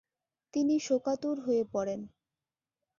[0.53, 2.01] তিনি শোকাতুর হয়ে পড়েন।